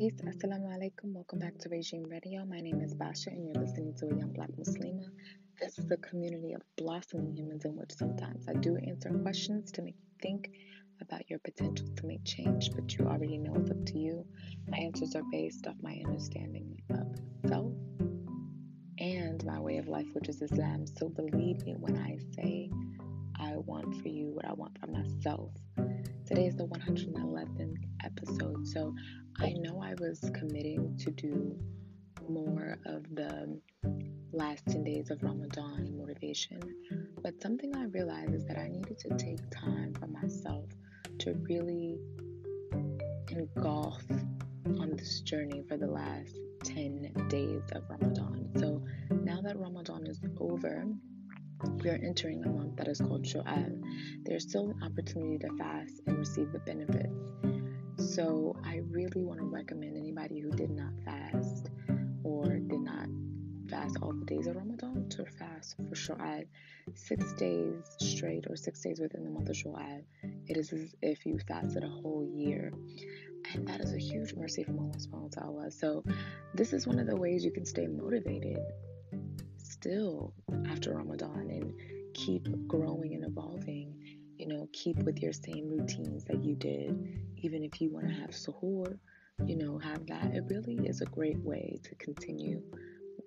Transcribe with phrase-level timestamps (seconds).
[0.00, 1.12] Peace, Assalamu alaikum.
[1.12, 2.46] Welcome back to Regine Radio.
[2.46, 5.04] My name is Basha, and you're listening to a young black Muslima.
[5.60, 9.82] This is a community of blossoming humans in which sometimes I do answer questions to
[9.82, 10.52] make you think
[11.02, 14.24] about your potential to make change, but you already know it's up to you.
[14.70, 17.74] My answers are based off my understanding of self
[18.98, 20.86] and my way of life, which is Islam.
[20.86, 22.70] So believe me when I say
[23.38, 25.50] I want for you what I want for myself.
[26.30, 28.94] Today is the 111th episode, so
[29.40, 31.58] I know I was committing to do
[32.28, 33.60] more of the
[34.32, 36.60] last 10 days of Ramadan motivation,
[37.20, 40.66] but something I realized is that I needed to take time for myself
[41.18, 41.98] to really
[43.30, 44.04] engulf
[44.78, 48.48] on this journey for the last 10 days of Ramadan.
[48.56, 50.86] So now that Ramadan is over,
[51.82, 53.82] we are entering a month that is called Shawwal.
[54.24, 57.14] There's still an opportunity to fast and receive the benefits.
[57.96, 61.70] So I really want to recommend anybody who did not fast
[62.24, 63.08] or did not
[63.68, 66.44] fast all the days of Ramadan to fast for Shawwal.
[66.94, 70.02] Six days straight or six days within the month of Shawwal.
[70.46, 72.72] It is as if you fasted a whole year.
[73.54, 75.70] And that is a huge mercy from Allah subhanahu wa ta'ala.
[75.70, 76.04] So
[76.54, 78.58] this is one of the ways you can stay motivated
[79.80, 80.34] still
[80.68, 81.72] after Ramadan and
[82.12, 83.94] keep growing and evolving.
[84.36, 87.18] You know, keep with your same routines that you did.
[87.38, 88.98] Even if you want to have suhoor,
[89.46, 90.34] you know, have that.
[90.34, 92.62] It really is a great way to continue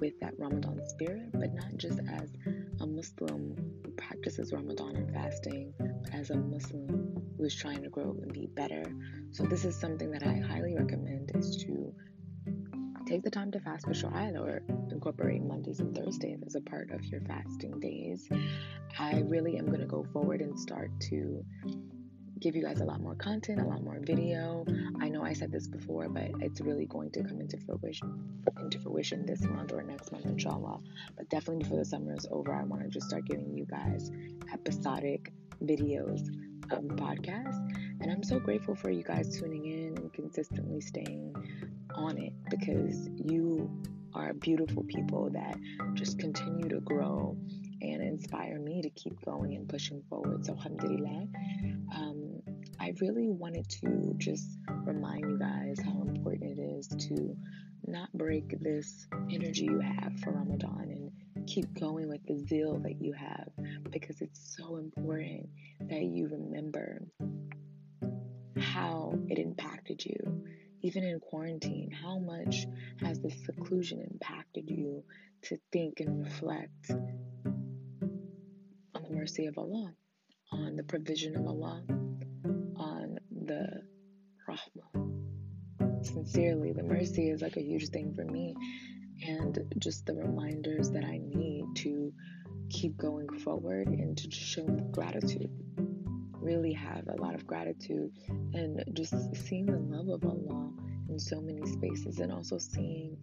[0.00, 2.32] with that Ramadan spirit, but not just as
[2.80, 3.54] a Muslim
[3.84, 8.32] who practices Ramadan and fasting, but as a Muslim who is trying to grow and
[8.32, 8.84] be better.
[9.32, 11.92] So this is something that I highly recommend is to
[13.08, 16.90] take the time to fast for Shawwal or incorporate Mondays and Thursdays as a part
[16.90, 18.28] of your fasting days.
[18.98, 21.42] I really am going to go forward and start to
[22.38, 24.66] give you guys a lot more content, a lot more video.
[25.00, 28.78] I know I said this before, but it's really going to come into fruition into
[28.78, 30.78] fruition this month or next month, inshallah.
[31.16, 34.10] But definitely before the summer is over, I want to just start giving you guys
[34.52, 35.32] episodic
[35.64, 36.28] videos
[36.70, 37.87] of the podcast.
[38.00, 41.34] And I'm so grateful for you guys tuning in and consistently staying
[41.94, 43.70] on it because you
[44.14, 45.56] are beautiful people that
[45.94, 47.36] just continue to grow
[47.80, 50.44] and inspire me to keep going and pushing forward.
[50.44, 51.26] So, alhamdulillah.
[51.94, 52.40] Um,
[52.80, 57.36] I really wanted to just remind you guys how important it is to
[57.86, 63.00] not break this energy you have for Ramadan and keep going with the zeal that
[63.00, 63.48] you have
[63.90, 65.48] because it's so important
[65.88, 67.02] that you remember
[68.78, 70.44] how it impacted you
[70.82, 72.66] even in quarantine, how much
[73.00, 75.02] has the seclusion impacted you
[75.42, 76.90] to think and reflect
[78.94, 79.92] on the mercy of Allah,
[80.52, 81.82] on the provision of Allah,
[82.76, 83.82] on the
[84.48, 86.06] rahmah?
[86.06, 88.54] Sincerely, the mercy is like a huge thing for me,
[89.26, 92.12] and just the reminders that I need to
[92.70, 95.50] keep going forward and to just show gratitude
[96.40, 100.70] really have a lot of gratitude and just seeing the love of Allah
[101.08, 103.16] in so many spaces and also seeing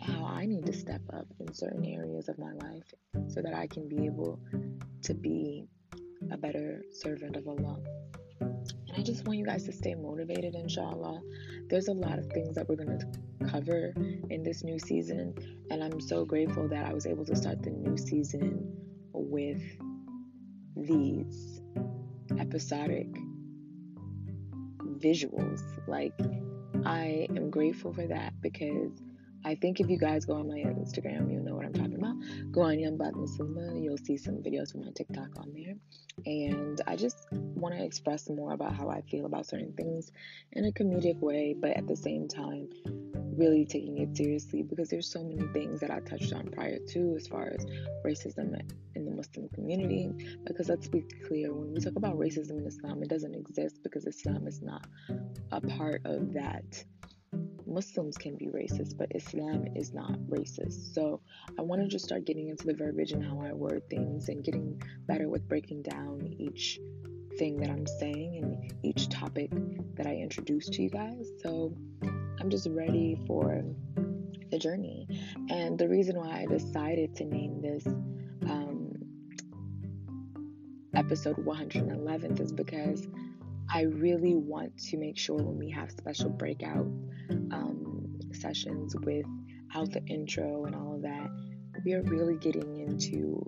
[0.00, 2.92] how I need to step up in certain areas of my life
[3.28, 4.40] so that I can be able
[5.02, 5.66] to be
[6.30, 7.78] a better servant of Allah.
[8.40, 11.20] And I just want you guys to stay motivated, inshallah.
[11.68, 13.94] There's a lot of things that we're going to cover
[14.30, 15.34] in this new season,
[15.70, 18.76] and I'm so grateful that I was able to start the new season
[19.12, 19.62] with
[20.76, 21.62] these
[22.38, 23.08] episodic
[24.98, 25.62] visuals.
[25.86, 26.18] Like,
[26.84, 29.02] I am grateful for that because
[29.46, 32.16] I think if you guys go on my Instagram, you'll know what I'm talking about.
[32.50, 35.74] Go on Young Black Muslima, you'll see some videos from my TikTok on there.
[36.24, 40.10] And I just want to express more about how I feel about certain things
[40.52, 42.70] in a comedic way, but at the same time,
[43.36, 47.14] really taking it seriously because there's so many things that I touched on prior to
[47.16, 47.66] as far as
[48.04, 48.60] racism
[48.94, 50.10] in the Muslim community.
[50.46, 54.06] Because let's be clear, when we talk about racism in Islam, it doesn't exist because
[54.06, 54.86] Islam is not
[55.52, 56.84] a part of that.
[57.66, 60.94] Muslims can be racist, but Islam is not racist.
[60.94, 61.20] So
[61.58, 64.44] I want to just start getting into the verbiage and how I word things and
[64.44, 66.78] getting better with breaking down each
[67.38, 69.50] thing that I'm saying and each topic
[69.96, 71.28] that I introduce to you guys.
[71.42, 71.74] So
[72.40, 73.62] I'm just ready for
[74.50, 75.08] the journey.
[75.50, 78.92] And the reason why I decided to name this um,
[80.94, 83.06] episode 111th is because
[83.72, 86.86] I really want to make sure when we have special breakout
[87.50, 91.30] um, sessions without the intro and all of that,
[91.84, 93.42] we are really getting into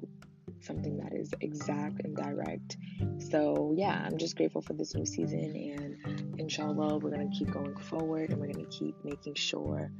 [0.67, 2.77] something that is exact and direct.
[3.19, 7.51] So, yeah, I'm just grateful for this new season, and inshallah, we're going to keep
[7.51, 9.91] going forward and we're going to keep making sure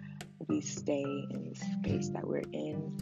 [0.49, 2.99] we stay in the space that we're in,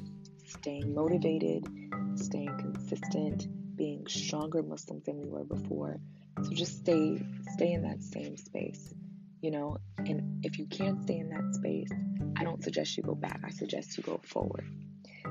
[0.46, 1.66] staying motivated,
[2.14, 5.99] staying consistent, being stronger Muslims than we were before.
[6.43, 7.20] So just stay
[7.52, 8.93] stay in that same space,
[9.40, 9.78] you know.
[9.99, 11.90] And if you can't stay in that space,
[12.37, 13.40] I don't suggest you go back.
[13.44, 14.64] I suggest you go forward.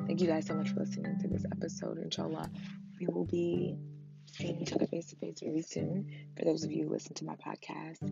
[0.07, 1.97] Thank you guys so much for listening to this episode.
[1.97, 2.49] Inshallah,
[2.99, 3.77] we will be
[4.31, 6.09] seeing each other face to face very soon.
[6.37, 8.03] For those of you who listen to my podcast,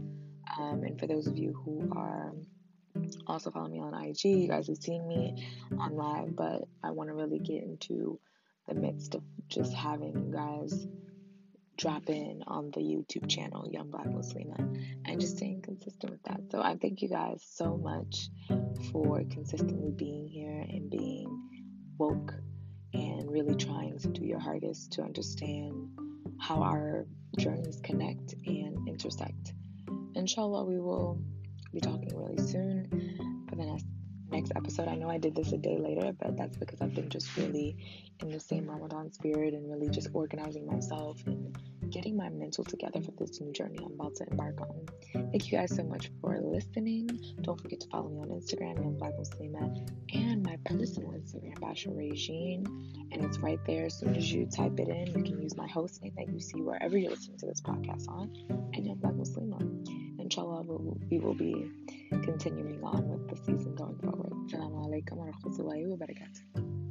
[0.57, 2.33] um, and for those of you who are
[3.27, 5.45] also follow me on IG, you guys have seen me
[5.77, 8.19] on live, but I want to really get into
[8.67, 10.87] the midst of just having you guys
[11.77, 14.59] drop in on the YouTube channel, Young Black Muslima,
[15.05, 16.41] and just staying consistent with that.
[16.51, 18.29] So I thank you guys so much
[18.91, 21.60] for consistently being here and being
[22.01, 22.33] woke
[22.95, 25.87] and really trying to do your hardest to understand
[26.39, 27.05] how our
[27.37, 29.53] journeys connect and intersect.
[30.15, 31.21] Inshallah, we will
[31.71, 33.85] be talking really soon for the next
[34.31, 34.87] next episode.
[34.87, 37.77] I know I did this a day later, but that's because I've been just really
[38.21, 41.55] in the same Ramadan spirit and really just organizing myself and
[41.91, 44.85] getting my mental together for this new journey I'm about to embark on.
[45.13, 47.09] Thank you guys so much for listening.
[47.41, 49.63] Don't forget to follow me on Instagram, Young Black Muslima,
[50.13, 52.65] and my personal Instagram, Basha Regine.
[53.11, 53.85] And it's right there.
[53.85, 56.39] As soon as you type it in, you can use my host name that you
[56.39, 58.31] see wherever you're listening to this podcast on,
[58.73, 59.59] and Young Black Muslima.
[60.19, 60.63] Inshallah,
[61.09, 61.69] we will be
[62.23, 64.31] continuing on with the season going forward.
[64.47, 66.90] Assalamu alaikum wa rahmatullahi wa barakatuh.